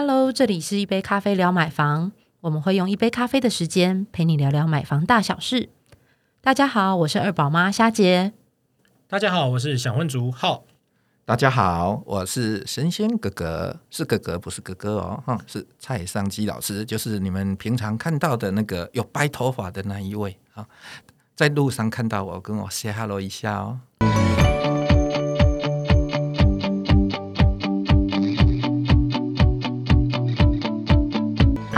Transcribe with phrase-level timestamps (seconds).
[0.00, 5.70] Hello，这里是一杯咖啡聊买房，我们会用一杯咖啡的时间陪你聊聊买房大小事。
[6.40, 8.32] 大家好，我是二宝妈虾姐。
[9.08, 10.62] 大家好，我是想问族浩。
[11.24, 20.64] 大家好，我是神仙哥哥，是哥哥不是哥哥哦，哈，是蔡尚基老师，就是你们平常看到的那个有白头发的那一位啊，
[21.34, 23.80] 在路上看到我，跟我 say hello 一下哦。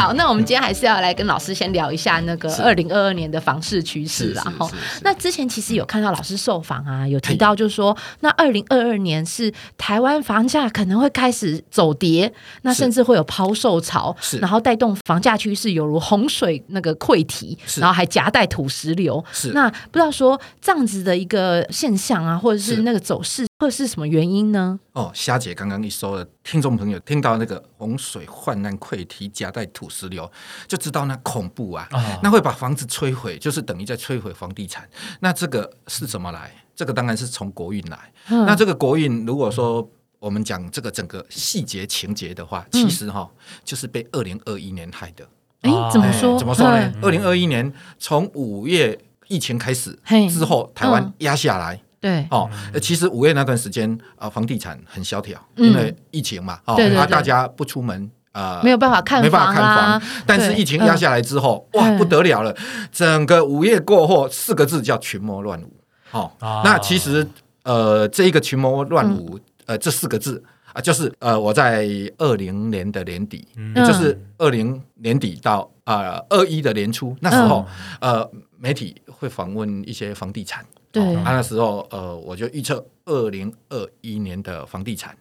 [0.01, 2.63] 好，那我们今天还是要来跟老师先聊一下那个是。
[2.63, 4.43] 二零二二年的房市趋势啦。
[4.59, 4.67] 哈
[5.03, 12.33] 那之前其实有看到老师受访啊，有提到就是说，那二零二二年是台湾房价可能会开始走跌，
[12.63, 19.23] 那甚至会有抛售潮，然后带动房价趋势犹如洪水那个溃堤，然后还夹带土石流。
[19.31, 19.53] 是。
[19.53, 22.81] 那不知道说这样子的一个现象啊，或者是是。
[22.81, 24.81] 那个走势，会是什么原因呢？
[24.93, 30.31] 哦，虾姐刚刚一说了，听众朋友听到那个洪水患难溃堤夹带土石流，
[30.67, 34.89] 就知道那恐怖啊，啊那会把房子摧毁，就是等于在摧毁房地产。
[35.21, 36.51] 那这个是怎么来？
[36.75, 38.13] 这个当然是从国运来。
[38.31, 39.87] 嗯那这个国运，如果说
[40.19, 43.31] 我们讲这个整个细节情节的话，其实哈、
[43.63, 45.29] 就是被二零二一年害的。
[45.61, 46.33] 哎、哦怎么说？
[46.35, 47.01] 哎怎么说呢嗯？
[47.03, 48.99] 二零二一年从五月
[49.29, 49.99] 疫情开始
[50.31, 51.83] 之后，台湾嗯压下来。
[52.01, 60.03] 对，哦，呃其实五月那段时间啊、房地产很萧条，嗯因为疫情嘛，哦，啊，对对对大家不出门，呃，没有办法看没办法看房。
[60.27, 62.57] 但是疫情压下来之后，哇，嗯不得了了！
[62.91, 65.77] 整个五月过后，四个字叫群魔乱舞。
[66.13, 67.27] 哦，啊那其实
[67.65, 70.43] 呃，这一个群魔乱舞，嗯呃，这四个字
[70.73, 77.67] 啊，就是呃，我在二零年的年底，嗯也就是二零年底到呃二一的年初，那时候、
[78.01, 78.27] 呃，
[78.59, 80.65] 媒体会访问一些房地产。
[80.93, 85.17] 对啊，那时候呃，我就预测二零二一年的房地产，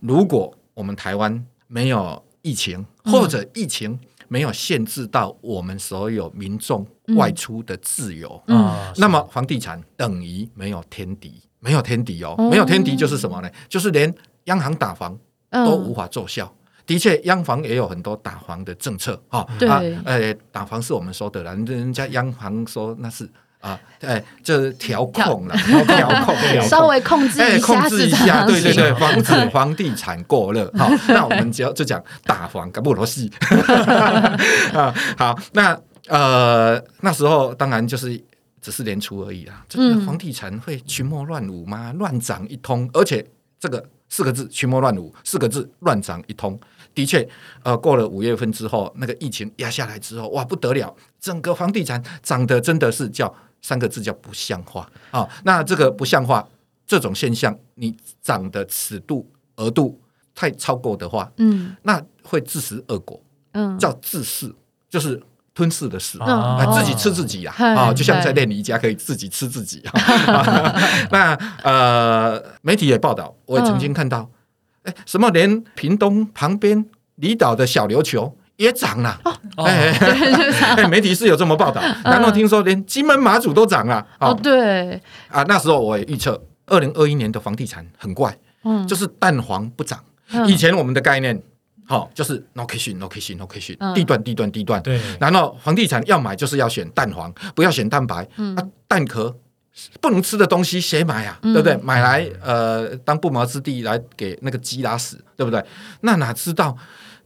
[0.00, 13.50] 如果我们台湾没有疫情，或者疫情没有限制到我们所有民众外出的自由，嗯啊那么房地产等于没有天敌，没有天敌哦，哦没有天敌就是什么呢？
[13.68, 14.12] 就是连
[14.44, 15.18] 央行打房
[15.50, 16.52] 嗯都无法奏效。
[16.86, 19.46] 的确，央行也有很多打房的政策哈。
[19.58, 23.26] 对啊，呃，打房是我们说的啦，人家央行说那是
[23.64, 25.56] 啊，哎，这调控了，
[25.88, 26.36] 调控，
[26.68, 30.70] 稍微控制哎，一下市场制一下，对对对，防止房地产过热。
[30.76, 33.32] 好，那我们只要就讲大房，干不罗戏
[34.74, 34.94] 啊。
[35.16, 35.74] 好，那
[36.08, 38.22] 呃那时候当然就是
[38.60, 39.64] 只是年初而已啦。
[39.66, 41.90] 这个嗯房地产会群魔乱舞吗？
[41.96, 43.24] 乱涨一通，而且
[43.58, 46.60] 这个四个字群魔乱舞，四个字乱涨一通。
[46.94, 47.28] 的确，
[47.64, 54.86] 呃，过了五月份之后，那个疫情压下来之后，哇，不得了，整个房地产涨得真的是叫三个字叫不像话。
[55.10, 56.46] 啊、那这个不像话
[56.86, 59.26] 这种现象，你涨的尺度
[59.56, 59.98] 额度
[60.34, 61.74] 太超过的话，嗯。
[61.82, 63.18] 那会自食恶果，
[63.52, 64.54] 嗯，叫自噬，
[64.90, 65.18] 就是
[65.54, 66.18] 吞噬的噬。
[66.74, 69.80] 自己吃自己啊，嘿啊，就像在对练瑜伽，可以自己吃自己。
[69.80, 70.76] 啊
[71.10, 74.28] 那呃，媒体也报道，我也曾经看到，
[74.82, 79.20] 哎，什么连屏东旁边离岛的小琉球也涨了，
[79.56, 79.68] 哦
[80.88, 81.82] 媒体是有这么报道。
[82.04, 89.98] 然后听说连金门马祖都涨了，哦哦对，啊，那时候我也预测，二零二一年的房地产很怪，嗯，就是蛋黄不涨。
[90.30, 91.40] 嗯以前我们的概念，
[91.86, 94.82] 好、就是 location location location，、嗯地段地段地段。
[94.82, 98.26] 对，然后房地产要买就是要选蛋黄，不要选蛋白。
[98.36, 99.36] 嗯啊，蛋壳
[100.00, 101.38] 不能吃的东西谁买啊？
[101.42, 101.76] 嗯对不对？
[101.82, 105.62] 买来呃当不毛之地来给那个鸡拉屎，对不对？
[106.00, 106.74] 那哪知道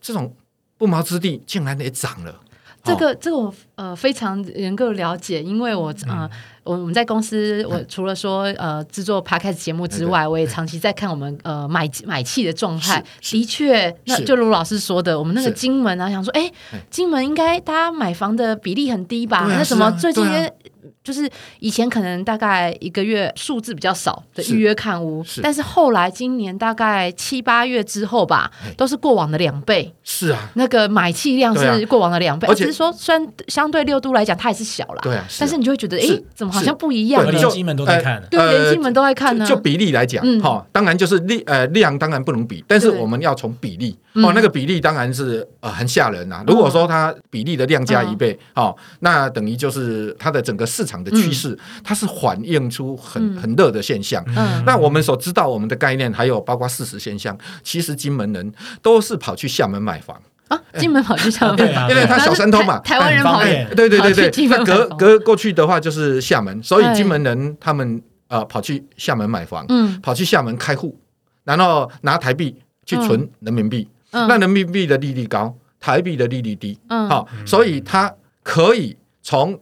[0.00, 0.34] 这种
[0.78, 2.34] 不毛之地竟然也涨了。
[2.84, 6.20] 这哦个这个我呃非常能够了解，因为我嗯。
[6.20, 6.30] 呃
[6.64, 13.02] 我我们在公司，我除了说呃制作 podcast 节目之外，我也长期在看我们呃买买气的状态。
[13.22, 19.46] 的确，那就如老师说的，我们那个金门啊，想说，哎哎，金门应该大家买房的比例很低吧？
[19.48, 20.22] 那什么最近
[21.08, 21.26] 就是
[21.60, 25.40] 以前可能大概一个月数字比较少的预约看屋，是。
[25.40, 29.90] 但是后来今年大概七八月之后吧哎，都是过往的两倍。
[30.04, 35.38] 是啊，那个买气量是过往的两倍，而且只是说虽然相对六都来讲它也是小啦，对啊，是啊。
[35.40, 37.24] 但是你就会觉得，是诶，怎么好像不一样？
[37.30, 39.46] 连金门都在看，对，连金门都在看呢。
[39.46, 44.24] 就就比例来讲嗯，哈、当然就是量呃量当然不能比，但是我们要从比例嗯。
[44.24, 46.44] 哦，那个比例当然是呃很吓人啊。
[46.46, 53.36] 如果说它比例的量加一倍，哦，那等于就是它的整个市场的趋势，它是反映出很嗯。
[53.36, 54.22] 很热的现象。
[54.36, 54.62] 嗯。
[54.64, 58.52] 那我们所知道我们的概念，还有包括事实现象，其实金门人
[58.82, 61.58] 都是跑去厦门买房，啊，金门跑去厦门，
[61.90, 63.76] 因为他小山头嘛，台台湾人跑很方便。
[63.76, 64.64] 对对对对。
[64.64, 70.00] 隔隔过去的话就是厦门，所以哎金门人他们呃跑去厦门买房，嗯。
[70.00, 70.98] 跑去厦门开户，
[71.44, 74.26] 然后拿台币去存人民币，嗯。
[74.28, 77.08] 那人民币的利率高，台币的利率低，嗯。
[77.08, 78.12] 好、所以他
[78.42, 79.58] 可以从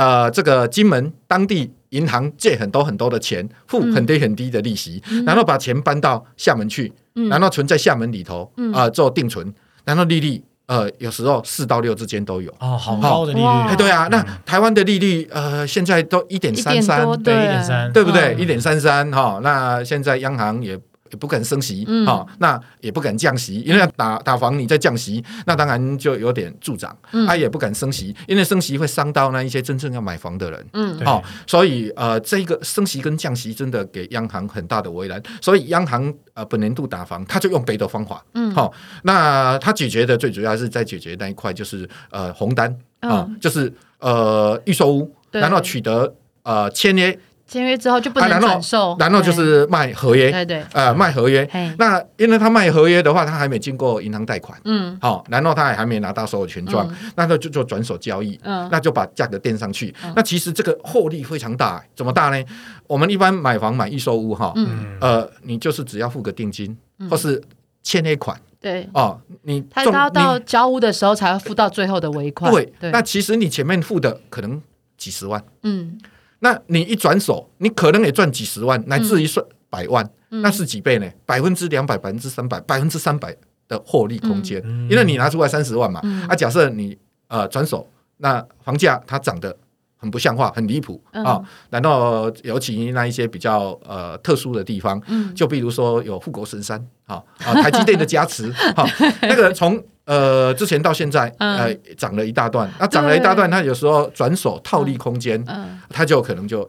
[0.00, 7.28] 呃这个金门当地银行借很多很多的钱，付很低很低的利息，然后把钱搬到厦门去，嗯。
[7.28, 8.72] 然后存在厦门里头嗯。
[8.72, 9.52] 啊、呃做定存，
[9.84, 12.50] 然后利率呃有时候四到六之间都有。
[12.60, 17.92] 哦，好高的利率对啊，那嗯台湾的利率呃现在都一点三三，对，一点三。
[17.92, 18.34] 对不对？
[18.34, 18.40] 嗯。
[18.40, 20.78] 一点三三哈，那现在央行也
[21.10, 22.06] 也不敢升息嗯。
[22.06, 26.96] 哈、那也不敢降息，因为打打房你再降息，那当然就有点助长。
[27.12, 27.26] 嗯。
[27.26, 30.66] 他、也不敢升息，因为升息会伤到那一些真正要买房的人。
[30.72, 30.96] 嗯。
[30.96, 31.06] 对。
[31.06, 38.50] 好、所以呃，这个升息跟降息真的给央行很大的为难，所以央行呃本年度打房，他就用别的方法，嗯。
[38.54, 38.72] 好、
[39.02, 42.70] 那他解决的最主要是在解决那一块，就是呃红单
[43.00, 47.18] 啊、嗯就是呃预售屋，然后取得呃签约
[47.50, 51.44] 签约之后就不啊，能转售，然后就是卖合约，对对，呃，卖合约。
[51.78, 54.96] 那因为他卖合约的话，他还没经过银行贷款，嗯。
[55.02, 58.68] 好、然后他也还没拿到所有权状，那他就做转手交易，嗯。
[58.70, 59.92] 那就把价格垫上去。
[60.14, 62.40] 那其实这个获利非常大，怎么大呢？
[62.86, 66.78] 我们一般买房买预售屋哈，嗯，呃，你就是只要付个定金，
[67.10, 67.42] 或是
[67.82, 68.40] 签约款。
[68.60, 74.62] 对，哦，你他要到交屋的时候才会付到最后的尾款，对，对，那其实你前面付的可能
[74.96, 75.42] 几十万。
[75.64, 75.98] 嗯
[76.40, 80.42] 那你一转手，你可能也赚几十万，乃至于算百万，嗯。
[80.42, 81.08] 那是几倍呢？
[81.24, 83.34] 百分之两百、百分之三百、百分之三百
[83.68, 84.88] 的获利空间，嗯。
[84.90, 86.26] 因为你拿出来三十万嘛，嗯。
[86.26, 86.96] 啊，假设你
[87.28, 87.88] 呃转手，
[88.18, 89.56] 那房价它涨得
[90.00, 91.40] 很不像话，很离谱嗯啊。
[91.68, 98.84] 然后尤其那一些比较呃特殊的地方，嗯就比如说有护国神山啊啊，台积电的加持哈，
[99.22, 106.68] 那个从呃之前到现在嗯呃涨了一大段，那涨了一大段，它有时候转手套利空间，嗯它就可能就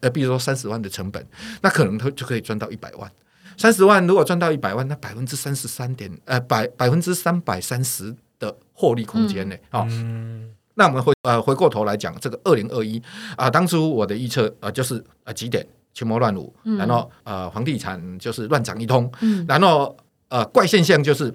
[0.00, 1.24] 呃，比如说三十万的成本，
[1.60, 3.10] 那可能它就可以赚到一百万。
[3.56, 9.56] 三十万如果赚到一百万，那百分之三十三点呃百百分之三百三十的获利空间呢？
[9.70, 10.50] 哦，嗯，
[10.80, 13.00] 那我们回呃回过头来讲，这个二零二一
[13.36, 19.94] 啊，当初我的预测啊、呃就是呃几点群魔乱舞，然后呃房地产就是乱涨一通，嗯然后
[20.30, 21.30] 呃怪现象就是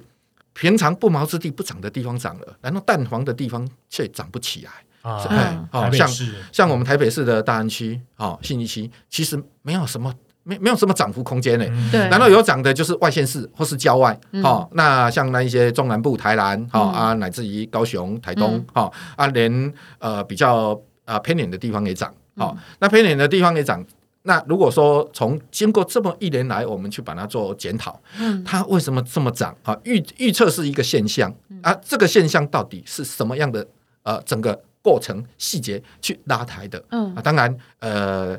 [0.53, 4.71] 平常不毛之地不涨的地方涨了，然后蛋黄的地方却涨不起来。
[5.03, 6.09] 啊，嗯哎，哦，像
[6.51, 10.11] 像我们台北市的大安区，哦，信义区，其实没有什么
[10.45, 11.65] 没没有什么涨幅空间呢。
[11.67, 23.83] 嗯对然后有涨的就是外县市或是郊外，嗯哦，那像那一些中南部台南，哦、嗯啊，乃至于高雄、台东嗯，哦啊，连呃比较啊偏远的地方也涨，哦，嗯那偏远的地方也涨。
[24.27, 29.77] 那如果说从经过这么一年来，我们去把它做检讨，嗯它为什么这么涨啊？
[29.83, 31.31] 预预测是一个现象
[31.61, 33.65] 啊，这个现象到底是什么样的
[34.01, 37.21] 呃整个过程细节去拉抬的嗯啊？
[37.21, 38.35] 当然呃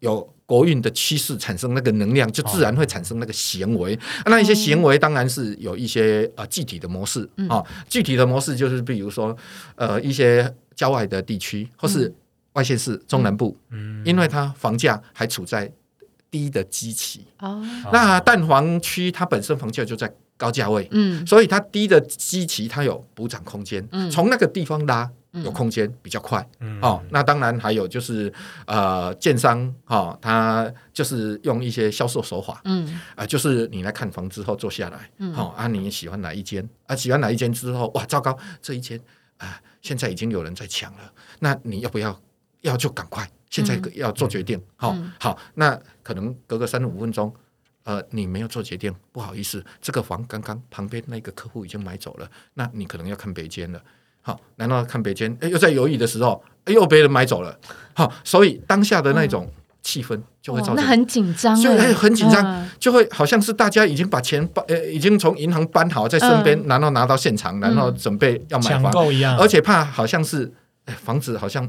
[0.00, 0.34] 有。
[0.48, 3.94] 国运的趋势产生那个能量，就自然会产生那个行为。
[3.94, 9.36] 啊那一些行为当然是有一些呃具体的模式啊、具体的模式就是比如说
[9.74, 12.10] 呃一些郊外的地区或是
[12.54, 14.02] 外县市中南部，嗯。
[14.06, 15.70] 因为它房价还处在
[16.30, 17.62] 低的基期，哦。
[17.92, 21.26] 那蛋黄区它本身房价就在高价位，嗯。
[21.26, 25.10] 所以它低的基期它有补涨空间嗯，从那个地方拉
[25.44, 26.46] 有空间比较快。
[26.60, 28.32] 嗯哦，那当然还有就是
[28.66, 36.94] 呃，建商哈、哦，他就是用一些销售手法嗯啊、就是你来看房之后坐下来，嗯好、啊，你喜欢哪一间啊？
[36.94, 39.00] 喜欢哪一间之后，哇，糟糕，这一间
[39.36, 42.18] 啊，现在已经有人在抢了，那你要不要？
[42.62, 44.60] 要就赶快，现在嗯要做决定。
[44.74, 47.32] 好、嗯好，那可能隔个三五分钟。
[47.84, 53.80] 呃，你没有做决定，不好意思，这个房刚刚旁边那个客户已经买走了，那你可能要看别间了。
[54.20, 57.58] 好，难道看北间，哎，又在犹豫的时候，哎又被人买走了。
[57.94, 59.50] 好，所以当下的那种
[59.82, 62.68] 气氛就会造成，哦那很紧张就哎，哎很紧张嗯。
[62.78, 66.66] 就会好像是大家已经把钱搬，呃，已经从银行搬好在身边，嗯。
[66.66, 70.52] 然后拿到现场，然后准备要买抢房，购一样，而且怕好像是，
[70.84, 71.68] 哎，房子好像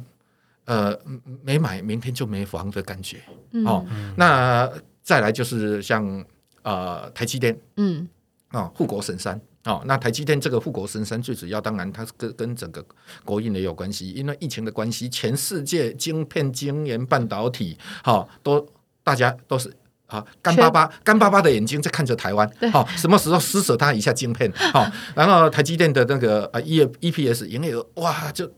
[0.66, 0.98] 呃
[1.44, 3.18] 没买，明天就没房的感觉。
[3.54, 3.66] 嗯。
[3.66, 3.86] 哦，
[4.18, 4.70] 那
[5.02, 6.26] 再来就是像
[6.64, 7.58] 呃台积电。
[7.78, 8.08] 嗯。
[8.50, 12.84] 啊，护国神山哦，那台积电这个护国神山最主要，当然它是跟跟整个
[13.24, 18.68] 国运也有关系，因为疫情的关系，全世界晶片、晶圆、半导体，哈、都
[19.04, 19.72] 大家都是。
[20.08, 24.52] 啊，干巴巴、干巴巴的眼睛在看着台湾，好、什么时候施舍他一下晶片？
[24.74, 24.84] 好、
[25.14, 28.52] 然后台积电的那个啊 E EPS 营业额哇，就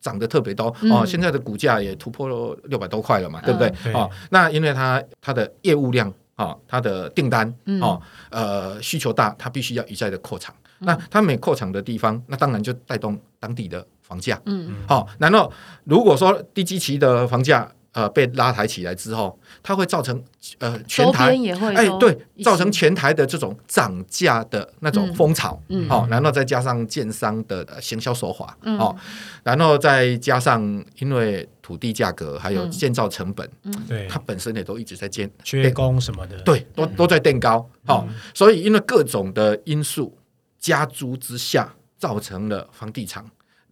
[0.00, 3.68] 涨得特别多、嗯哦，现在的股价也突破了六百多块了嘛，对不对？
[3.82, 8.00] 对哦，那因为它它的业务量啊、哦，它的订单嗯哦，
[8.30, 10.54] 呃，需求大，它必须要一再的扩厂。
[10.80, 14.40] 那它每扩厂的地方，那当然就带动当地的房价。
[14.46, 15.50] 嗯好、然后
[15.84, 20.22] 如果说低基期的房价呃被拉抬起来之后，它会造成
[20.58, 25.14] 呃全台也会哎对造成全台的这种涨价的那种嗯。
[25.14, 25.88] 风潮，嗯。
[25.88, 28.78] 哦，然后再加上建商的呃行销手法，嗯。
[28.78, 28.94] 哦，
[29.42, 30.62] 然后再加上
[30.98, 32.70] 因为土地价格还有嗯。
[32.70, 33.48] 建造成本，
[33.88, 34.06] 对。
[34.08, 38.14] 它，本身也都一直在建缺工什么的，对，都都在垫高，好、嗯。
[38.34, 40.18] 所以因为各种的因素
[40.58, 43.24] 加诸之下，造成了房地产，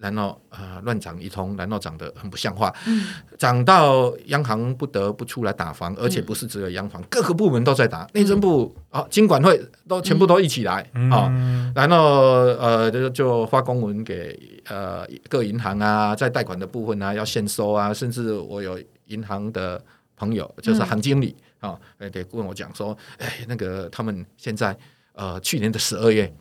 [0.02, 3.06] 然后呃乱涨一通，然后涨得很不像话，嗯。
[3.38, 11.26] 涨到央行不得不出来打房，而且不是只有央行，各个部门都在打，内政部啊、金管会都全部都一起来啊。
[11.30, 19.82] 嗯，然后呃，就就发公文给呃各银行啊，在贷款的部分啊要限收啊，甚至我有银行的
[20.16, 24.76] 朋友，就是行经理啊，哎、得问我讲说，哎，那个他们现在
[25.14, 26.32] 呃去年的十二月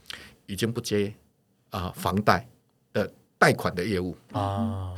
[0.46, 1.12] 已经不接
[1.72, 2.46] 啊、房贷的
[3.42, 4.94] 贷款的业务，啊，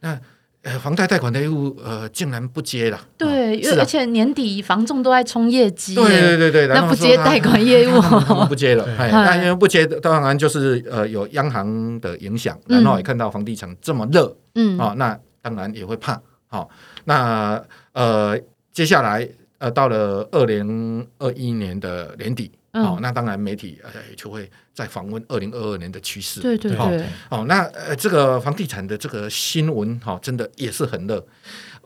[0.00, 0.18] 那
[0.62, 3.84] 呃房贷贷款的业务呃竟然不接了，对，而。
[3.84, 8.00] 且年底房仲都在冲业绩耶，对对对对，那不接贷款业务，
[8.48, 14.78] 不接了，那因为不接，当然就是呃有央行的影响，然后也看到房地产这么热嗯。
[14.78, 16.18] 啊，那当然也会怕。
[16.46, 16.66] 好，
[17.04, 18.38] 那呃
[18.72, 22.84] 接下来呃到了二零二一年的年底，嗯。
[22.84, 26.40] 哦，那当然媒体呃就会再访问二零二二年的趋势。
[26.40, 31.24] 对对对，哦，那呃，这个房地产的这个新闻哈、哦，真的也是很热。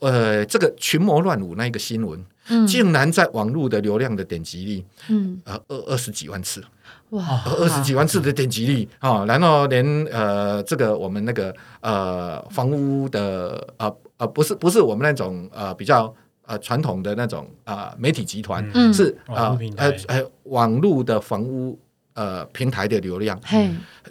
[0.01, 2.67] 呃，这个群魔乱舞那一个新闻，嗯。
[2.67, 5.41] 竟然在网络的流量的点击率，嗯。
[5.45, 6.63] 呃，二二十几万次，
[7.11, 16.13] 哇，二十几万次的点击率啊、哦，然后连呃，这个我们那个呃房屋的呃呃，不是不是我们那种呃比较
[16.53, 21.79] 呃传统的那种啊、呃媒体集团，嗯是呃网络平台呃呃网络的房屋
[22.13, 23.41] 呃平台的流量，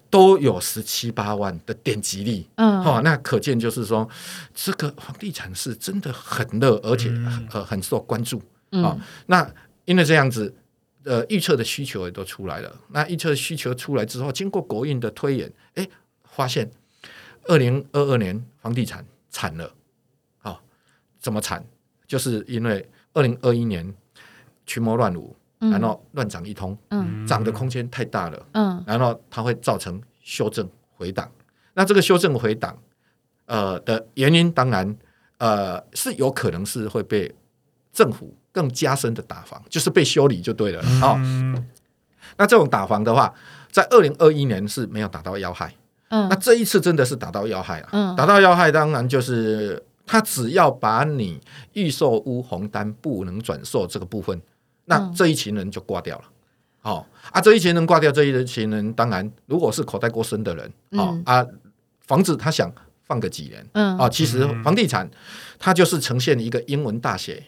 [0.10, 2.44] 都有十七八万的点击率。
[2.56, 4.10] 嗯哦，那可见就是说，
[4.56, 8.42] 这个房地产是真的很热，而且、嗯呃很受关注。
[8.72, 9.48] 嗯哦那
[9.86, 10.54] 因为这样子，
[11.04, 12.76] 呃，预测的需求也都出来了。
[12.90, 15.88] 那预测需求出来之后，经过国运的推演，哎，
[16.24, 16.70] 发现
[17.46, 19.72] 二零二二年房地产惨了。
[20.40, 20.62] 好、
[21.20, 21.64] 怎么惨？
[22.12, 23.90] 就是因为二零二一年
[24.66, 28.46] 群魔乱舞，嗯然后乱涨一通，嗯涨的空间太大了。
[28.52, 31.32] 嗯然后它会造成修正回档。
[31.74, 32.78] 那这个修正回档，
[33.46, 34.94] 呃的原因，当然
[35.38, 37.34] 呃是有可能是会被
[37.94, 40.82] 政府更加深的打防，就是被修理就对了。
[41.02, 41.66] 哦，嗯
[42.36, 43.34] 那这种打防的话，
[43.72, 45.74] 在二零二一年是没有打到要害，
[46.10, 47.88] 那嗯这一次真的是打到要害了。
[47.94, 51.40] 嗯打到要害，当然就是他只要把你
[51.72, 54.42] 预售屋红单不能转售这个部分，
[54.84, 56.26] 那嗯这一群人就挂掉了。
[56.82, 61.48] 好、啊，这一群人挂掉，这一群人当然，如果是口袋过深的人，哦、嗯啊，
[62.02, 62.70] 房子他想
[63.04, 65.10] 放个几年嗯啊，其实嗯房地产
[65.58, 67.46] 它就是呈现一个英文大写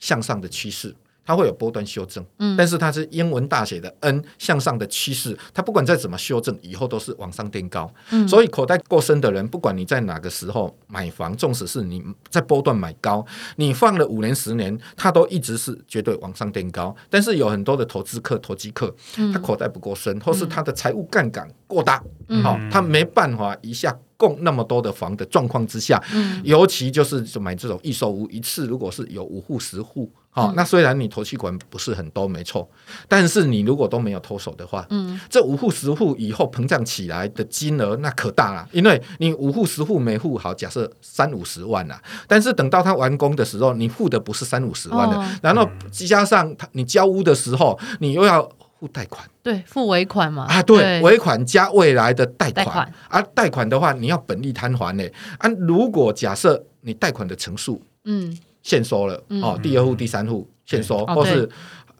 [0.00, 0.96] 向上的趋势。
[1.26, 2.56] 它会有波段修正，嗯。
[2.56, 7.92] 但是它是英文大写的 N 向上的趋势，它不管再怎么修正，以后都是往上垫高。
[8.10, 8.26] 嗯。
[8.26, 16.94] 所以口袋够深的人，不管你在哪个时候买房，纵使是你在波段买高，你放了五年、十年，它都一直是绝对往上垫高。
[17.10, 18.94] 但是有很多的投资客、投机客，
[19.32, 22.42] 他口袋不够深，或是他的财务杠杆过大，嗯。
[22.42, 26.40] 好、他没办法一下供那么多的房的状况之下，嗯。
[26.44, 30.54] 尤其就是买这种预售屋，一次如果是有五户、十户，好、嗯。
[30.54, 32.68] 那虽然你投期款不是很多，没错，
[33.08, 35.18] 但是你如果都没有脱手的话，嗯。
[35.30, 45.26] 这五户十户以后膨胀起来的金额那可大了，因为你五户十户每户好，假设三五十万啦，但是等到它完工的时候，你付的不是三五十万的，哦。
[45.42, 48.46] 然后加上它你交屋的时候，你又要
[48.78, 49.26] 付贷款。
[49.42, 50.44] 对付尾款嘛。
[50.44, 52.64] 啊，对，尾款加未来的贷款。
[52.64, 52.92] 贷款。
[53.08, 55.04] 啊，贷款的话你要本利摊还呢。
[55.38, 58.36] 啊，如果假设你贷款的成数嗯
[58.66, 59.40] 限收了、嗯。
[59.40, 61.48] 哦，第二户、第三户限收，哦或是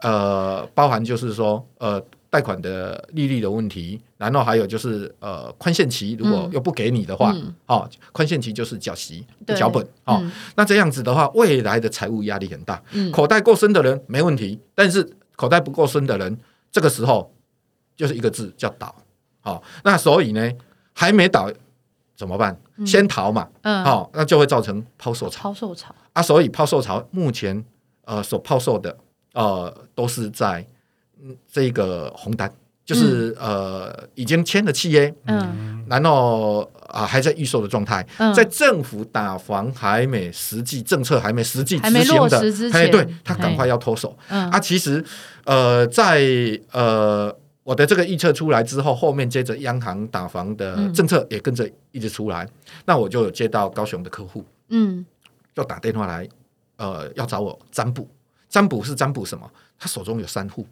[0.00, 6.50] 呃，包含就是说呃贷款的利率的问题，然后还有就是呃宽限期，如果嗯。
[6.52, 7.54] 又不给你的话，嗯。
[7.66, 10.32] 哦，宽限期就是缴息缴本哦，嗯。
[10.56, 12.82] 那这样子的话，未来的财务压力很大。
[12.90, 13.12] 嗯。
[13.12, 16.36] 口袋够深的人没问题，但是口袋不够深的人，
[16.72, 17.32] 这个时候
[17.94, 18.92] 就是一个字叫倒。
[19.40, 20.52] 好、那所以呢，
[20.92, 21.48] 还没倒
[22.16, 22.58] 怎么办？
[22.86, 23.84] 先逃嘛，嗯。
[23.84, 25.42] 好、那就会造成抛售潮。
[25.42, 25.94] 抛售潮。
[26.14, 27.62] 啊，所以抛售潮目前
[28.06, 28.96] 呃所抛售的
[29.34, 30.66] 呃都是在
[31.22, 32.50] 嗯这个红单，
[32.86, 35.84] 就是、呃已经签了契约，嗯。
[35.88, 38.32] 然后啊、还在预售的状态，嗯。
[38.32, 42.38] 在政府打房还没实际政策还没实际执行的
[42.72, 42.90] 哎，前。
[42.90, 44.16] 对他赶快要脱手。
[44.28, 44.50] 嗯。
[44.50, 44.58] 啊。
[44.58, 45.04] 其实
[45.44, 46.24] 呃在
[46.72, 47.36] 呃。
[47.66, 50.94] 我的这个预测出来之后，后面接着央行打房的嗯。
[50.94, 52.48] 政策也跟着一直出来，
[52.84, 55.04] 那我就有接到高雄的客户，嗯。
[55.52, 56.28] 就打电话来，
[56.76, 58.08] 呃，要找我占卜。
[58.48, 59.50] 占卜是占卜什么？
[59.76, 60.64] 他手中有三户，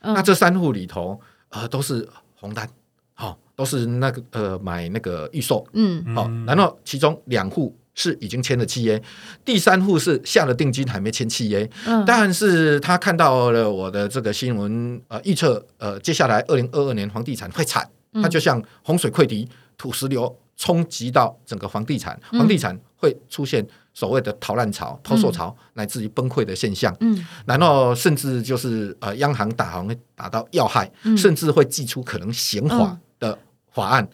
[0.00, 0.12] 嗯。
[0.12, 2.68] 那这三户里头，呃，都是红单，
[3.14, 6.14] 好、都是那个呃买那个预售，嗯。
[6.14, 9.00] 好、然后其中两户是已经签了契约，
[9.44, 12.04] 第三户是下了定金还没签契约，嗯。
[12.04, 18.22] 但是他看到了我的这个新闻，呃，预测，呃，接下来二零二二年房地产会惨，嗯。
[18.22, 19.48] 它就像洪水溃堤、
[19.78, 22.38] 土石流冲击到整个房地产，嗯。
[22.38, 26.94] 房地产会出现所谓的逃难潮、抛售潮，乃至于崩溃的现象。
[26.98, 27.24] 嗯。
[27.46, 31.16] 然后甚至就是呃，央行打行会打到要害，嗯。
[31.16, 33.38] 甚至会寄出可能刑法的
[33.70, 34.08] 法案。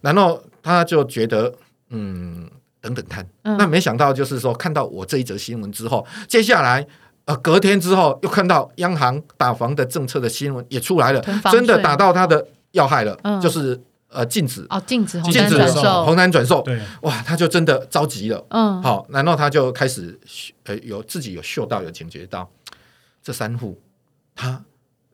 [0.00, 1.52] 然后他就觉得，
[1.90, 2.50] 嗯，
[2.86, 3.26] 等等看。
[3.42, 3.56] 嗯。
[3.58, 6.86] 那没想到就是说，看到我这一则新闻之后，接下来。
[7.26, 13.40] 呃，隔天之后又看到央行打房的政策的新闻也出来了真的打到他的要害了，嗯。
[13.40, 13.76] 就是
[14.08, 14.64] 呃禁止。
[14.70, 18.46] 哦，禁止红禁止转售，红单转售，对，哇，他就真的着急了。
[18.50, 20.16] 嗯，好，然后他就开始
[20.66, 22.48] 呃有自己有嗅到有警觉到
[23.20, 23.76] 这三户，
[24.36, 24.64] 他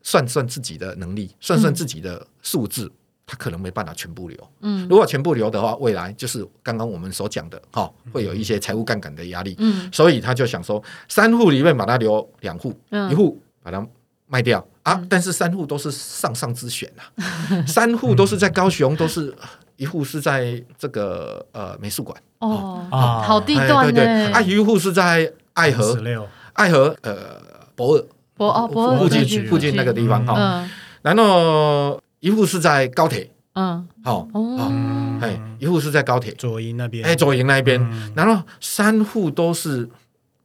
[0.02, 2.92] 算算自己的能力，算算自己的数字，
[3.26, 4.50] 他可能没办法全部留。
[4.60, 4.86] 嗯。
[4.88, 9.54] 如果全部留的话，未来就是刚刚我们所讲的，哈、会有一些财务杠杆的压力。
[9.58, 9.88] 嗯。
[9.92, 13.10] 所以他就想说，三户里面把它留两户，嗯。
[13.10, 13.86] 一户把它
[14.26, 14.58] 卖掉。
[14.82, 14.94] 啊。
[14.94, 15.06] 嗯。
[15.08, 17.06] 但是三户都是上上之选啊，
[17.66, 19.34] 三户都是在高雄，都是
[19.76, 22.20] 一户是在这个呃美术馆。
[22.40, 23.22] 哦，啊。
[23.22, 27.40] 好地哎段对对，呢啊，，一户是在爱十河，六，爱河呃
[27.74, 28.04] 博尔
[28.36, 30.70] 博哦博附近附近那个地方哈，嗯。
[31.02, 33.86] 然后一户是在高铁，嗯。
[34.04, 34.56] 好，哦。
[34.70, 38.12] 嗯哎，一户是在高铁，左营那边，哎，左营那一边，嗯。
[38.14, 39.88] 然后三户都是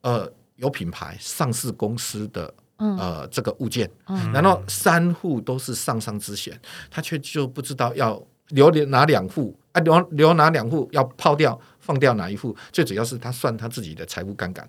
[0.01, 2.97] 呃有品牌上市公司的嗯。
[2.97, 4.31] 呃这个物件，嗯。
[4.31, 8.19] 然后三户都是上上之选，他却就不知道要
[8.49, 14.67] 留哪两户啊，留留哪两户要抛掉放掉哪一户，最主要是他算他自己的财务杠杆。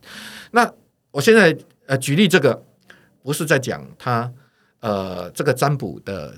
[0.51, 0.71] 那
[1.11, 2.63] 我现在呃举例这个，
[3.23, 4.31] 不是在讲他
[4.81, 6.35] 呃这个占卜的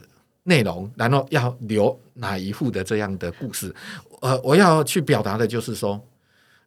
[0.50, 3.72] 内容，然后要留哪一户的这样的故事，
[4.20, 5.98] 呃，我要去表达的就是说，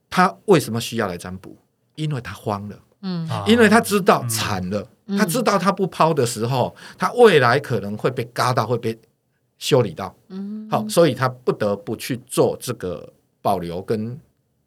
[0.09, 1.55] 他为什么需要来占卜？
[1.95, 2.79] 因为他慌了。
[3.05, 8.97] 嗯啊因为他知道惨了，嗯他知道他不抛的时候，他未来可能会被嘎到，会被
[9.57, 10.15] 修理到。
[10.29, 14.17] 嗯好，所以他不得不去做这个保留跟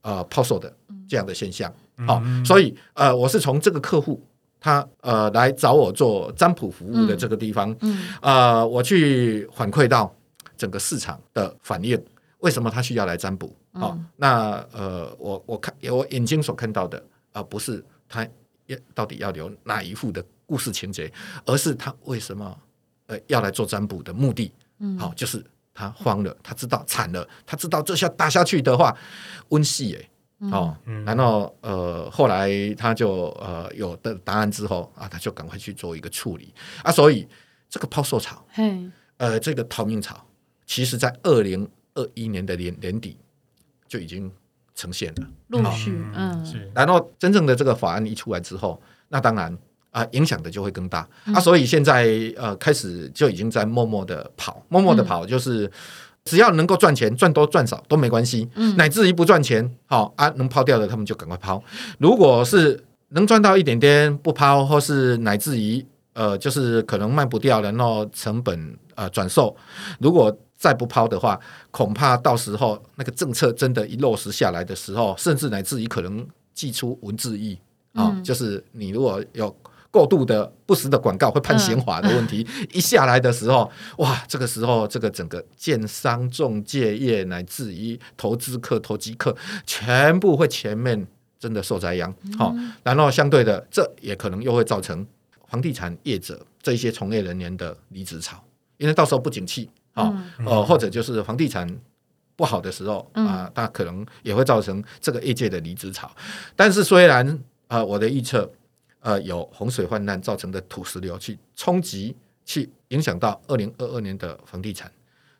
[0.02, 0.70] 呃抛售的
[1.08, 1.72] 这样的现象。
[2.06, 4.22] 好，嗯所以呃，我是从这个客户
[4.66, 10.12] 他呃来找我做占卜服务的这个地方，嗯呃，我去反馈到
[10.56, 11.96] 整个市场的反应，
[12.38, 13.54] 为什么他需要来占卜？
[13.74, 16.98] 好、嗯那呃，我我看我眼睛所看到的
[17.32, 18.26] 而、呃不是他
[18.66, 21.12] 要到底要留哪一户的故事情节，
[21.44, 22.58] 而是他为什么
[23.06, 24.50] 呃要来做占卜的目的。
[24.80, 25.40] 嗯好、就是
[25.72, 28.92] 他慌了，他知道惨了，他知道这下打下去的话，
[29.50, 30.10] 温系哎。
[30.38, 31.04] 哦，嗯。
[31.04, 36.52] 然后呃，后来他就呃有的答案之后啊，他就赶快去做一个处理。
[36.82, 37.26] 啊，所以
[37.68, 38.90] 这个抛售潮，嘿。
[39.18, 40.14] 呃，这个逃命潮，
[40.66, 43.16] 其实在二零二一年的年年底
[43.88, 44.30] 就已经
[44.74, 45.26] 呈现了。
[45.48, 46.70] 陆续嗯是。
[46.74, 49.56] 然后真正的这个法案一出来之后，那当然
[49.90, 51.08] 啊、影响的就会更大。
[51.24, 51.34] 嗯。
[51.34, 55.70] 啊，所以现在呃开始就已经在默默的跑，默默的跑，就是
[56.26, 61.62] 只要能够赚钱，赚多赚少都没关系，嗯乃至于不赚钱，好、啊，能抛掉的他们就赶快抛。
[61.98, 69.56] 如果是能赚到一点点不抛，或是乃至于呃，就是可能卖不掉，然后成本呃转售，
[70.00, 71.38] 如果再不抛的话，
[71.70, 77.54] 恐怕到时候那个政策真的一落实下来的时候，甚至乃至于可能寄出文字狱
[77.94, 79.56] 啊、嗯就是你如果有。
[79.96, 91.06] 过度的不实的广告会判刑法的问题、 一下来的时候，哇，这个时候这个整个建商、中介业乃至于投资客、投机客，全部会全面
[91.38, 92.14] 真的受灾殃。
[92.36, 95.06] 好、然后相对的，这也可能又会造成
[95.48, 98.36] 房地产业者这一些从业人员的离职潮，
[98.76, 101.66] 因为到时候不景气，哦，嗯呃，或者就是房地产
[102.36, 106.10] 不好的时候嗯啊，它可能也会造成这个业界的离职潮。
[106.54, 108.50] 但是虽然呃我的预测
[109.00, 114.90] 呃有洪水泛滥造成的土石流去冲击，去影响到二零二二年的房地产，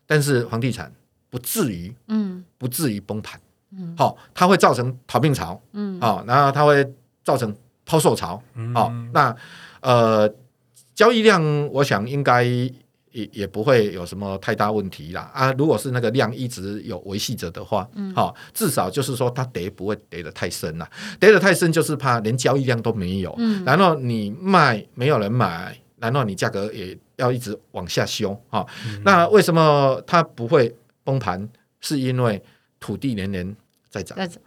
[0.05, 0.91] 但是房地产
[1.29, 2.43] 不至于嗯。
[2.57, 3.39] 不至于崩盘，
[3.71, 3.95] 嗯。
[3.97, 5.99] 好、它会造成逃命潮，嗯。
[6.01, 6.93] 好、然后它会
[7.23, 8.73] 造成抛售潮，嗯。
[8.73, 9.35] 好、那
[9.81, 10.33] 呃，
[10.95, 12.43] 交易量我想应该
[13.17, 15.31] 也也不会有什么太大问题啦。
[15.33, 15.51] 啊。
[15.57, 18.13] 如果是那个量一直有维系着的话，嗯。
[18.13, 23.65] 好、至少就是说它跌不会跌得太深啦，跌得太深就是怕连交易量都没有，嗯。
[23.65, 29.01] 然后你卖没有人买，然后你价格也要一直往下修哈、嗯。
[29.03, 31.49] 那为什么它不会崩盘？
[31.79, 32.41] 是因为
[32.79, 33.55] 土地年年
[33.89, 34.17] 在涨。
[34.17, 34.39] 在涨。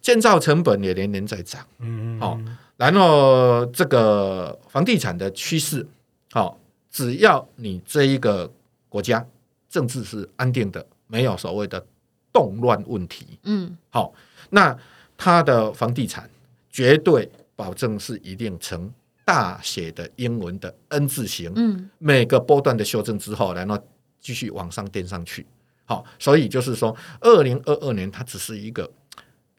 [0.00, 2.36] 建造成本也年年在涨，嗯，好
[2.76, 5.86] 然后这个房地产的趋势，
[6.32, 6.58] 好、
[6.92, 8.52] 只要你这一个
[8.88, 9.26] 国家
[9.68, 11.84] 政治是安定的，没有所谓的
[12.30, 13.74] 动乱问题，嗯。
[13.88, 14.12] 好、
[14.50, 14.78] 那
[15.16, 16.28] 它的房地产
[16.70, 18.92] 绝对保证是一定呈
[19.24, 21.90] 大写的英文的 N 字形，嗯。
[21.98, 23.82] 每个波段的修正之后，然后
[24.20, 25.46] 继续往上垫上去。
[25.86, 28.90] 好，所以就是说，二零二二年它只是一个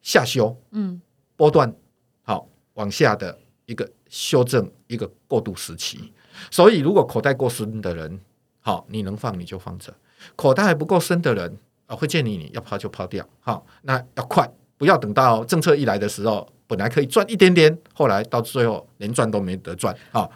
[0.03, 1.01] 下修嗯。
[1.35, 1.73] 波段，
[2.21, 6.13] 好往下的一个修正一个过渡时期。
[6.51, 8.19] 所以，如果口袋够深的人，
[8.61, 9.91] 好，你能放你就放着；
[10.35, 13.27] 口袋还不够深的人，啊，会建议你要抛就抛掉。
[13.39, 19.95] 好，那要快，不要等到政策一来的时候，本来可以赚一点点，后来到最后连赚都没得赚。
[20.11, 20.31] 好，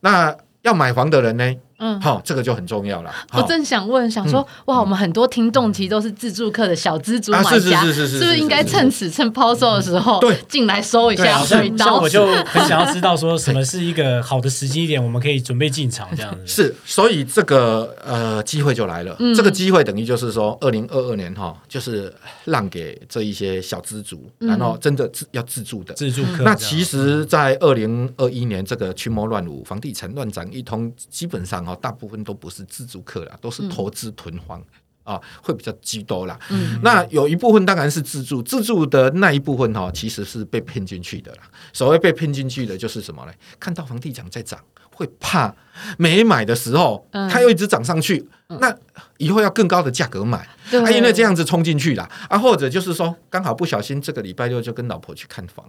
[0.00, 1.54] 那要买房的人呢？
[1.82, 2.00] 嗯。
[2.00, 3.12] 好，这个就很重要了。
[3.32, 12.08] 我正想问，想说，哇，我们很多听众其实都是自助客的小资族啊买家，是是是是是不是应该趁此趁抛售的时候，对进来收一下水刀像像我？
[12.08, 16.40] 就很想要知道说什么是一个好的时机点，我们可以准备进场这样子。
[16.46, 19.16] 是，所以这个呃机会就来了。
[19.18, 22.12] 嗯这个机会等于就是说，二零二二年哈，就是
[22.44, 25.94] 让给这一些小资族，嗯然后真的自要自助的。
[25.94, 26.42] 自助客。
[26.44, 34.62] 那其实，在二零二一年这个群魔乱舞、房地产乱涨一通，基本上哈，大部分都不是自住客啦，都是投资囤房。
[35.04, 36.38] 啊，会比较居多啦。
[36.50, 41.38] 嗯那有一部分当然是自住，自住的那一部分哈，其实是被骗进去的啦。
[41.72, 43.32] 所谓被骗进去的，就是什么呢？
[43.58, 44.60] 看到房地产在涨，
[44.94, 45.52] 会怕
[45.98, 48.72] 没买的时候，嗯它又一直涨上去，那
[49.18, 55.68] 以后要更高的价格买，对啊，因为这样子冲进去啦，啊，或者就是说刚好不小心这个礼拜六就跟老婆去看房。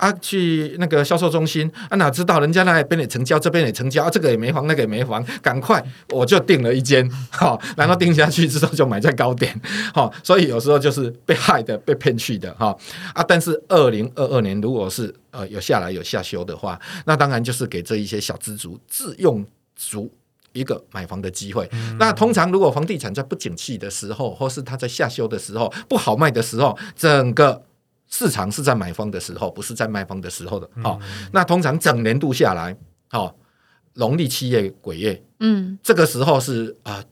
[0.00, 9.54] 啊，去那个销售中心啊，哪知道人家那边也成交，这边也成交，啊、这个也没房，那个也没房，赶快我就订了一间，好、然后定下去之后就买在高点，
[9.94, 12.76] 好、所以有时候就是被害的，被骗去的，哈、
[13.14, 19.44] 啊，但是二零二二年如果是呃有下来有下修的话，那当然就是给这一些小资族自用
[19.76, 20.10] 族。
[20.52, 21.70] 一个买房的机会。
[21.96, 27.62] 那通常如果房地产在不景气的时候，或是它在下修的时候不好卖的时候，整个
[28.10, 30.68] 市场是在买方的时候，不是在卖方的时候的。
[30.82, 31.00] 好、
[31.32, 32.76] 那通常整年度下来，
[33.08, 33.34] 好、
[33.94, 37.02] 农历七月鬼月，嗯这个时候是啊、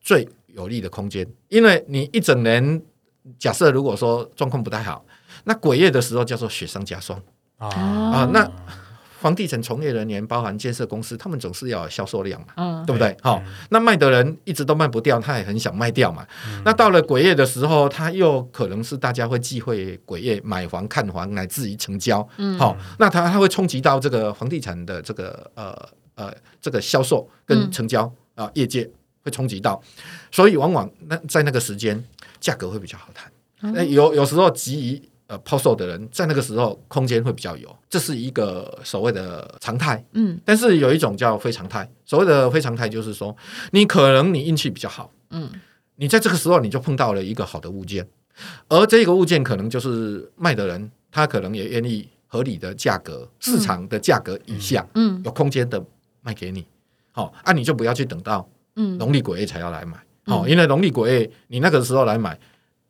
[0.00, 2.80] 最有利的空间，因为你一整年
[3.38, 5.04] 假设如果说状况不太好，
[5.44, 7.20] 那鬼月的时候叫做雪上加霜
[7.58, 8.30] 啊啊。
[8.32, 8.48] 那
[9.24, 12.48] 房地产从业人员，包含建设公司，他们总是要有销售量嘛。
[12.56, 13.16] 嗯对不对？
[13.22, 16.26] 好、那卖的人一直都卖不掉，他也很想卖掉嘛。
[16.62, 22.28] 那到了鬼月的时候，他又可能是大家会忌讳鬼月买房、看房，乃至于成交。
[22.36, 25.74] 嗯好、那他他会冲击到这个房地产的这个呃
[26.16, 28.86] 呃这个销售跟成交啊、业界
[29.22, 29.82] 会冲击到，
[30.30, 32.04] 所以往往那在那个时间
[32.40, 33.32] 价格会比较好谈。
[33.72, 40.04] 那、有有时候急于呃抛售的人，在那个时候空间会比较有，这是一个所谓的常态。
[40.12, 43.34] 嗯但是有一种叫非常态，所谓的非常态就是说，
[43.72, 45.50] 你可能你运气比较好，嗯
[45.96, 48.06] 你在这个时候你就碰到了一个好的物件，
[48.68, 55.82] 而这个物件可能就是卖的人，他可能也愿意合理的价格，市场的价格以下、嗯有空间的
[56.20, 56.66] 卖给你，
[57.12, 62.38] 好、啊，你就不要去等到嗯农历鬼月才要来买，好、因为农历鬼月你那个时候来买，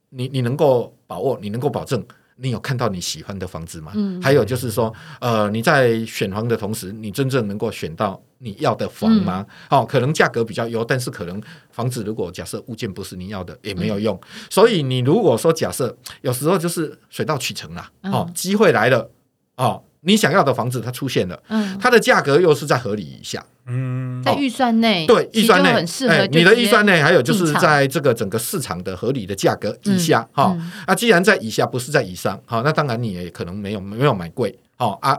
[0.08, 2.04] 你你能够把握，你能够保证。
[2.36, 3.92] 你有看到你喜欢的房子吗？
[3.94, 9.46] 嗯还有就是说，呃，你在选房的同时，你真正能够选到你要的房吗？
[9.70, 14.20] 嗯哦，可能价格比较优，但是可能房子如果假设物件不是你要的，也没嗯有用。
[14.50, 19.10] 所以你如果说假设有时候就是水到渠成啦，哦，机会来了，
[19.56, 30.72] 哦，你想要的房子它出现了，嗯，它的价格又是在合理以下，嗯，在预算内，对，预算内很适合你的预算内还有就是在这个整个市场的合理的价格以下，哈、嗯。
[30.86, 35.18] 啊，既然在以下，不是在以上，好、那当然你也可能没有没有买贵，好、啊，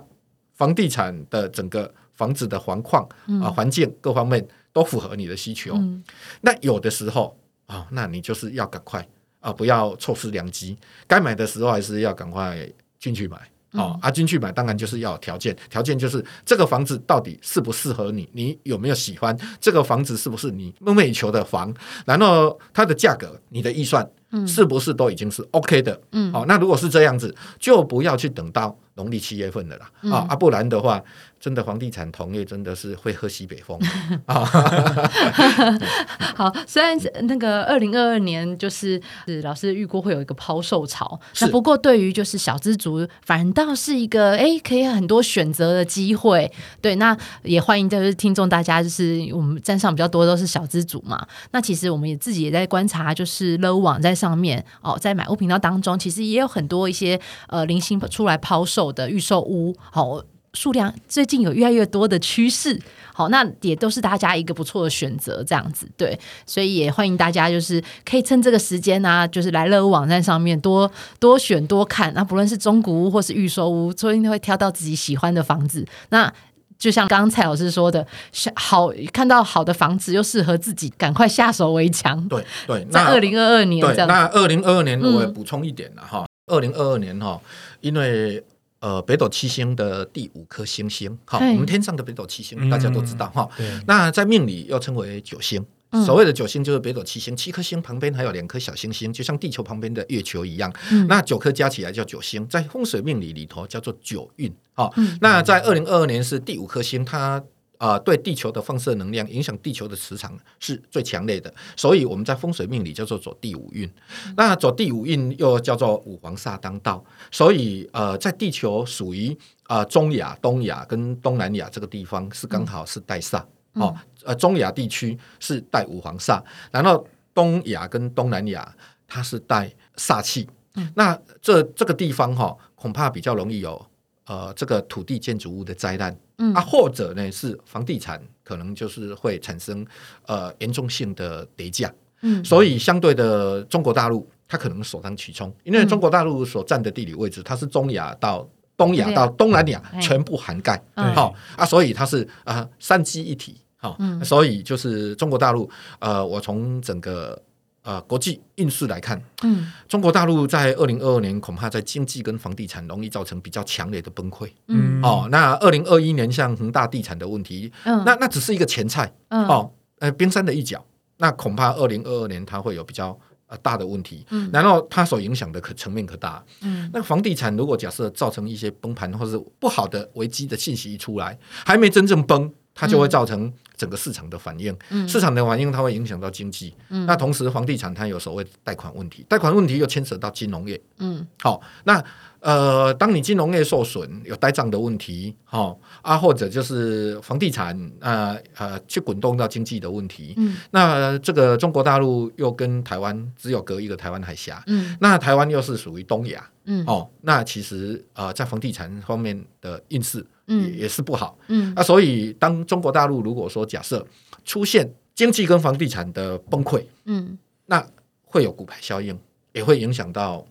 [0.55, 3.07] 房地产的整个房子的环况
[3.41, 6.03] 啊、环境各方面都符合你的需求，嗯。
[6.41, 9.03] 那有的时候啊、那你就是要赶快
[9.39, 12.67] 啊、不要错失良机，该买的时候还是要赶快
[12.99, 13.37] 进去买。
[13.75, 21.73] 哦，阿军去买当然就是要有条件，条件就是这个房子到底适不适合你，你有没有喜欢这个房子，是不是你梦寐以求的房，
[22.05, 24.07] 然后它的价格，你的预算
[24.47, 25.99] 是不是都已经是 OK 的？
[26.11, 26.31] 嗯。
[26.33, 30.11] 好、那如果是这样子，就不要去等到农历七月份的啦，嗯。
[30.11, 31.01] 啊啊，不然的话，
[31.39, 33.79] 真的房地产同业真的是会喝西北风。
[34.25, 34.43] 啊。
[36.35, 46.51] 好，虽然那个二零二二年就是是老师预估会有一个抛售潮，那不过对于就是小资族，反倒是一个哎可以很多选择的机会。
[46.81, 60.19] 对，那也欢迎就是听众大家就是我们站上比较多都是小资族嘛，那其实我们也自己也在观察，就是 low 网在上上面哦，在买屋频道当中，其实也有很多一些呃零星出来抛售的预售屋，好、
[60.53, 62.81] 数量最近有越来越多的趋势，
[63.13, 76.33] 好，那也都是大家一个不错的选择，这样子对，所以也欢迎大家就是可以趁这个时间呢、就是来乐屋网站上面多多选多看，那不论是中古屋或是预售屋，说不定会挑到自己喜欢的房子，那。
[76.77, 82.27] 就像刚刚蔡老师说的，是好看到好的房子又适合自己，赶快下手为强。
[82.27, 87.39] 对对，在那二零二二年这对，样，那二零二二年嗯我也补充一点了哈，二零二二年哈，
[87.81, 88.43] 因为
[88.79, 95.65] 呃北斗七星的第五颗星星，哈，我们天上的北斗七星嗯大家都知道哈，对，那在命理又称为九星。
[95.95, 100.71] 嗯所谓的九星就是北斗七星，七颗星旁边还有两颗小星星，就像地球旁边的月球一样。
[100.91, 104.53] 嗯那九颗加起来叫九星，在风水命理里头叫做九运。
[104.73, 107.41] 好、嗯那在二零二二年是第五颗星，它
[107.77, 113.89] 呃对地球的放射能量影响地球的磁场是最强烈的，所以我们在风水命理叫做走第五运。
[114.35, 123.43] 那走第五运又叫做五黄煞当道，所以呃在地球属于呃中亚、东亚跟东南亚这个地方是刚好是带煞。
[123.75, 128.75] 哦，呃，中亚地区是带五黄煞，然后东亚跟东南亚
[129.07, 130.47] 它是带煞气。
[130.75, 133.85] 嗯那这这个地方哈、恐怕比较容易有
[134.25, 139.85] 呃这个土地建筑物的灾难，嗯啊，或者呢是房地产可能就是会产生
[140.25, 141.93] 呃严重性的跌价。
[142.21, 148.47] 嗯所以相对的中国大陆它可能首当其冲，因为中国大陆所占的地理位置，它是中亚到。
[148.77, 154.23] 东亚到东南亚哎全部涵盖，嗯好、啊，所以它是啊三基一体，好、嗯。
[154.23, 155.69] 所以就是中国大陆，
[155.99, 157.39] 呃，我从整个
[157.83, 159.71] 呃国际运势来看，嗯。
[159.87, 164.49] 中国大陆在二零二二年恐怕在经济跟房地产容易造成比较强烈的崩溃。
[164.67, 165.01] 嗯。
[165.03, 168.03] 哦，那二零二一年像恒大地产的问题，嗯。
[168.03, 169.45] 那那只是一个前菜嗯。
[169.47, 170.83] 哦，呃，冰山的一角。
[171.17, 173.17] 那恐怕二零二二年它会有比较
[173.47, 174.49] 呃大的问题，嗯。
[174.51, 176.43] 然后它所影响的可层面可大。
[176.61, 176.89] 嗯。
[176.91, 184.77] 那房地产如果假设造成一些崩盘或是不好的危机的信息一出来，还没真正崩，它就会造成整个市场的反应。
[184.89, 186.75] 嗯市场的反应它会影响到经济。
[186.89, 190.79] 嗯那同时房地产它有所谓贷款问题，贷款问题又牵扯到金融业。
[190.99, 192.03] 嗯好、那
[192.45, 200.55] 呃，当你金融业受损，有呆账的问题，哦、啊，或者就是房地产呃呃去滚动到经济的问题，嗯。
[200.69, 204.95] 那这个中国大陆又跟台湾只有隔一个台湾海峡，嗯。
[205.01, 206.85] 那台湾又是属于东亚，嗯。
[206.85, 210.77] 哦，那其实呃在房地产方面的运势也、嗯。
[210.77, 211.73] 也是不好，嗯。
[211.75, 214.05] 那所以当中国大陆如果说假设
[214.43, 217.35] 出现经济跟房地产的崩溃，嗯。
[217.65, 217.83] 那
[218.23, 219.17] 会有股牌效应，
[219.51, 220.45] 也会影响到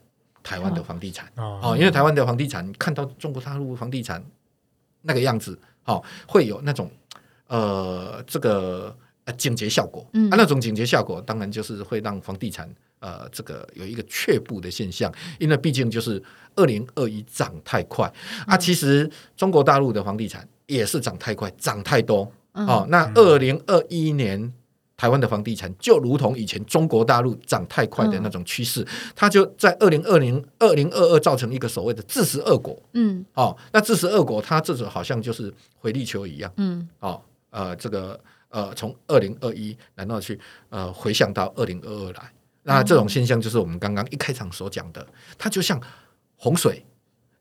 [0.44, 1.26] 台湾的房地产。
[1.34, 1.58] 哦。
[1.60, 4.24] 哦，因为台湾的房地产看到中国大陆房地产
[5.02, 6.88] 那个样子，哦，会有那种
[7.48, 10.30] 呃这个呃警觉效果，嗯。
[10.30, 16.22] 啊，那种警觉效果当然就是会让房地产呃这个有一个却步的现象，因为毕竟就是
[16.54, 18.06] 二零二一涨太快。
[18.38, 18.44] 嗯。
[18.48, 22.30] 啊，其实中国大陆的房地产也是涨太快，涨太多。
[22.52, 22.64] 嗯。
[22.66, 24.52] 哦，那二零二一年。
[25.04, 28.82] 台湾的房地产就如同以前中国大陆涨太快的那种趋势，
[29.14, 32.82] 它就在二零二零、二零二二造成一个所谓的自食恶果。
[32.94, 33.22] 嗯。
[33.34, 36.50] 哦，那自食恶果，它这种好像就是回力球一样。
[36.56, 36.88] 嗯。
[37.00, 40.40] 哦，呃，这个呃，从二零二一然后去
[40.70, 45.78] 呃回向到二零二二来，那这种现象就是我们刚刚一开场所讲的，它就像
[46.36, 46.82] 洪水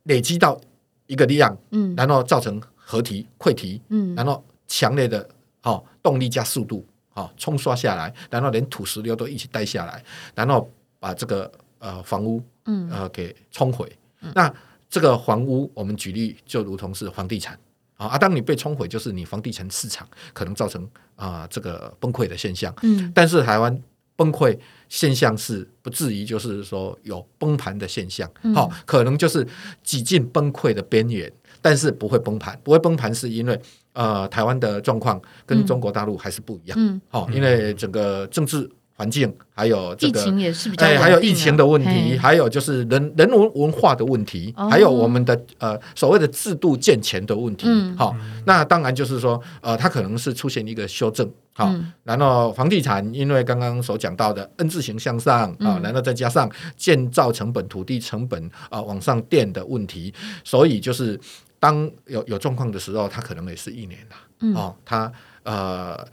[0.03, 0.59] 累积到
[1.07, 1.95] 一个力量，嗯。
[1.95, 4.13] 然后造成河堤溃堤，嗯。
[4.15, 5.25] 然后强烈的
[5.61, 10.03] 哦动力加速度，哦冲刷下来，然后连土石流都一起带下来，
[10.35, 13.91] 然后把这个呃房屋嗯呃给冲毁。
[14.33, 14.53] 那
[14.89, 17.59] 这个房屋，我们举例就如同是房地产
[17.95, 22.73] 啊，啊，当你被冲毁，就是你房地产市场可能造成啊、这个崩溃的现象。
[22.83, 23.81] 嗯但是台湾
[24.15, 29.45] 崩溃现象是不至于就是说有崩盘的现象，好、嗯可能就是
[29.83, 33.59] 几近崩溃的边缘，但是不会崩盘，不会崩盘是因为
[33.93, 42.17] 呃台湾的状况跟中国大陆还是不一样，嗯，好、因为整个政治环境还有这个疫情也是比较哎，还有疫情的问题，嘿。
[42.17, 44.69] 还有就是人人文文化的问题，哦。
[44.69, 47.65] 还有我们的呃所谓的制度健全的问题。
[47.67, 47.97] 嗯。
[47.97, 51.29] 好、那当然就是说，呃，它可能是出现一个修正。
[51.55, 51.91] 好、嗯。
[52.03, 61.19] 然后房地产因为刚刚所讲到的 N 字形向上啊、嗯然后再加上建造成本、土地成本啊、往上垫的问题，所以就是
[61.63, 64.17] 当有有状况的时候，它可能也是一年啦。
[64.41, 65.09] 嗯哦，它
[65.43, 66.05] 呃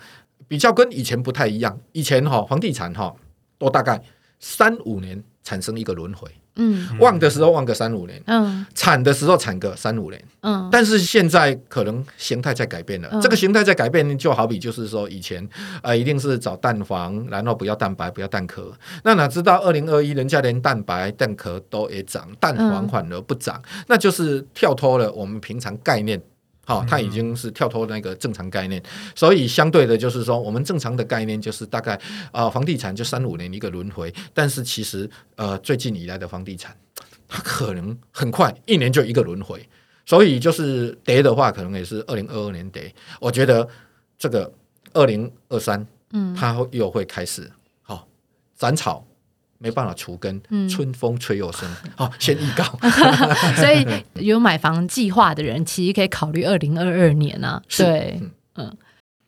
[0.47, 1.77] 比较跟以前不太一样。
[1.91, 3.13] 以前哈、房地产哈、
[3.59, 4.01] 都大概
[4.39, 6.31] 三五年产生一个轮回，
[6.61, 10.25] 嗯旺的时候旺个三五年，嗯惨的时候惨个三五年。
[10.43, 15.47] 嗯但是现在可能形态在改变了，嗯这个形态在改变，就好比就是说以前
[15.83, 18.73] 呃一定是找蛋黄，然后不要蛋白，不要蛋壳。
[19.03, 26.21] 那哪知道二零二一人家连蛋白、蛋壳都也涨，蛋黄嗯反而不涨，那就是跳脱了我们平常概念。
[26.71, 28.81] 好、它已经是跳脱那个正常概念，
[29.15, 31.95] 所以相对的，就是说，我们正常的概念就是大概
[32.31, 36.77] 啊、呃房地产就三五年一个轮回，但是其实呃，最近以来的房地产，
[37.27, 39.69] 它可能很快一年就一个轮回，
[40.07, 42.95] 所以就是跌的话，可能也是二零二二年跌。
[43.21, 43.69] 我觉得
[44.17, 44.53] 这个
[44.93, 47.51] 二零二三，嗯它又会开始
[47.83, 48.07] 好、
[48.57, 49.05] 斩草。
[49.63, 51.69] 没办法除根，嗯春风吹又生。
[51.95, 52.65] 好、 先预告，
[53.61, 57.63] 所以有买房计划的人，其实可以考虑二零二二年啊。
[57.77, 58.19] 对，
[58.55, 58.75] 嗯，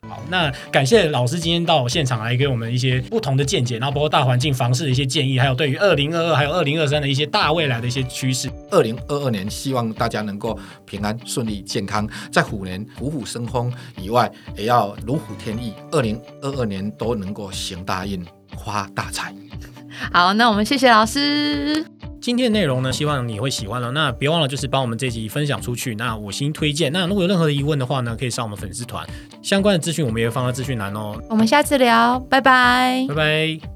[0.09, 8.49] 好，那感谢老师今天到现场来给我们一些不同的见解，然后包括大环境、房市的一些建议，还有对于二零二二还有二零二三的一些大未来的一些趋势。
[8.71, 15.73] 二零二二年，希望大家能够平安顺利、健康，在虎年虎虎生风以外，也要如虎添翼。
[15.91, 18.25] 二零二二年都能够行大运、
[18.65, 19.31] 发大财。
[20.11, 21.85] 好，那我们谢谢老师。
[22.21, 23.91] 今天的内容呢，希望你会喜欢了。
[23.91, 26.89] 那别忘了就是帮我们这集分享出去，那五星推荐。
[26.91, 29.05] 那如果有任何的疑问的话呢，可以上我们粉丝团，
[29.41, 31.21] 相关的资讯我们也会放在资讯栏哦。
[31.29, 33.15] 我们下次聊，拜拜拜。
[33.15, 33.69] 拜。